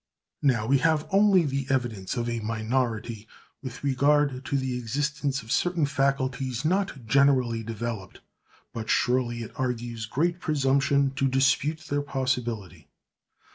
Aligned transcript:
Now, 0.41 0.65
we 0.65 0.79
have 0.79 1.07
only 1.11 1.43
the 1.45 1.67
evidence 1.69 2.17
of 2.17 2.27
a 2.27 2.39
minority 2.39 3.27
with 3.61 3.83
regard 3.83 4.43
to 4.45 4.57
the 4.57 4.75
existence 4.75 5.43
of 5.43 5.51
certain 5.51 5.85
faculties 5.85 6.65
not 6.65 7.05
generally 7.05 7.61
developed, 7.61 8.19
but 8.73 8.89
surely 8.89 9.43
it 9.43 9.53
argues 9.57 10.07
great 10.07 10.39
presumption 10.39 11.11
to 11.11 11.27
dispute 11.27 11.81
their 11.81 12.01
possibility. 12.01 12.87